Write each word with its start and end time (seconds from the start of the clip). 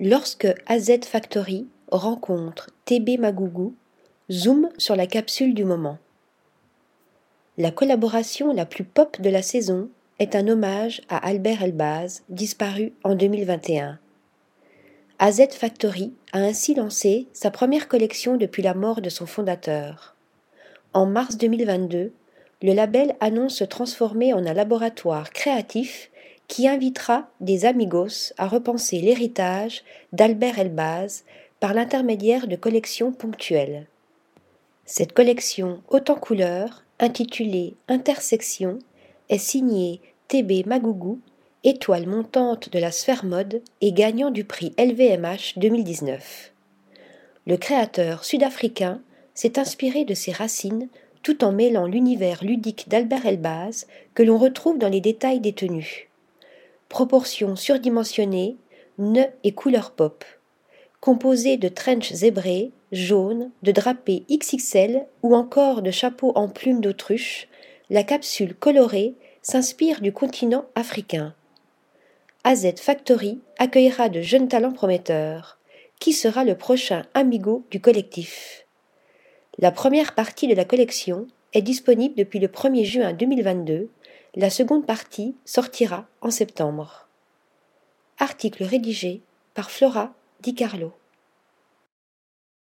Lorsque 0.00 0.46
AZ 0.66 1.04
Factory 1.04 1.66
rencontre 1.90 2.70
TB 2.84 3.18
Magougou, 3.18 3.74
zoom 4.30 4.68
sur 4.78 4.94
la 4.94 5.08
capsule 5.08 5.54
du 5.54 5.64
moment. 5.64 5.98
La 7.56 7.72
collaboration 7.72 8.54
la 8.54 8.64
plus 8.64 8.84
pop 8.84 9.20
de 9.20 9.28
la 9.28 9.42
saison 9.42 9.88
est 10.20 10.36
un 10.36 10.46
hommage 10.46 11.02
à 11.08 11.16
Albert 11.26 11.64
Elbaz, 11.64 12.22
disparu 12.28 12.92
en 13.02 13.16
2021. 13.16 13.98
AZ 15.18 15.48
Factory 15.50 16.12
a 16.32 16.38
ainsi 16.38 16.76
lancé 16.76 17.26
sa 17.32 17.50
première 17.50 17.88
collection 17.88 18.36
depuis 18.36 18.62
la 18.62 18.74
mort 18.74 19.00
de 19.00 19.10
son 19.10 19.26
fondateur. 19.26 20.14
En 20.92 21.06
mars 21.06 21.38
2022, 21.38 22.12
le 22.62 22.72
label 22.72 23.16
annonce 23.18 23.56
se 23.56 23.64
transformer 23.64 24.32
en 24.32 24.46
un 24.46 24.54
laboratoire 24.54 25.30
créatif 25.30 26.12
qui 26.48 26.66
invitera 26.66 27.28
des 27.40 27.66
amigos 27.66 28.32
à 28.38 28.48
repenser 28.48 29.00
l'héritage 29.00 29.84
d'Albert 30.12 30.58
Elbaz 30.58 31.24
par 31.60 31.74
l'intermédiaire 31.74 32.46
de 32.46 32.56
collections 32.56 33.12
ponctuelles. 33.12 33.86
Cette 34.86 35.12
collection 35.12 35.82
haute 35.90 36.08
en 36.08 36.14
couleurs, 36.14 36.82
intitulée 36.98 37.74
Intersection, 37.88 38.78
est 39.28 39.38
signée 39.38 40.00
TB 40.28 40.66
Magougou, 40.66 41.20
étoile 41.64 42.06
montante 42.06 42.70
de 42.70 42.78
la 42.78 42.90
sphère 42.90 43.24
mode 43.24 43.62
et 43.80 43.92
gagnant 43.92 44.30
du 44.30 44.44
prix 44.44 44.74
LVMH 44.78 45.58
2019. 45.58 46.52
Le 47.46 47.56
créateur 47.56 48.24
sud-africain 48.24 49.02
s'est 49.34 49.58
inspiré 49.58 50.04
de 50.04 50.14
ses 50.14 50.32
racines 50.32 50.88
tout 51.22 51.44
en 51.44 51.52
mêlant 51.52 51.86
l'univers 51.86 52.42
ludique 52.42 52.88
d'Albert 52.88 53.26
Elbaz 53.26 53.86
que 54.14 54.22
l'on 54.22 54.38
retrouve 54.38 54.78
dans 54.78 54.88
les 54.88 55.00
détails 55.00 55.40
des 55.40 55.52
tenues. 55.52 56.07
Proportions 56.88 57.54
surdimensionnées, 57.54 58.56
nœuds 58.96 59.30
et 59.44 59.52
couleurs 59.52 59.90
pop. 59.90 60.24
Composé 61.00 61.58
de 61.58 61.68
trench 61.68 62.12
zébrés, 62.12 62.72
jaunes, 62.92 63.50
de 63.62 63.72
drapés 63.72 64.24
XXL 64.30 65.06
ou 65.22 65.34
encore 65.34 65.82
de 65.82 65.90
chapeaux 65.90 66.32
en 66.34 66.48
plumes 66.48 66.80
d'autruche, 66.80 67.46
la 67.90 68.04
capsule 68.04 68.54
colorée 68.54 69.14
s'inspire 69.42 70.00
du 70.00 70.12
continent 70.12 70.64
africain. 70.74 71.34
AZ 72.44 72.74
Factory 72.76 73.38
accueillera 73.58 74.08
de 74.08 74.22
jeunes 74.22 74.48
talents 74.48 74.72
prometteurs. 74.72 75.58
Qui 76.00 76.14
sera 76.14 76.44
le 76.44 76.56
prochain 76.56 77.04
amigo 77.12 77.66
du 77.70 77.80
collectif? 77.80 78.66
La 79.58 79.72
première 79.72 80.14
partie 80.14 80.48
de 80.48 80.54
la 80.54 80.64
collection 80.64 81.26
est 81.52 81.62
disponible 81.62 82.14
depuis 82.14 82.38
le 82.38 82.48
1er 82.48 82.84
juin 82.84 83.12
2022. 83.12 83.90
La 84.40 84.50
seconde 84.50 84.86
partie 84.86 85.34
sortira 85.44 86.06
en 86.20 86.30
septembre. 86.30 87.08
Article 88.18 88.62
rédigé 88.62 89.20
par 89.52 89.68
Flora 89.68 90.14
Di 90.38 90.54
Carlo. 90.54 90.92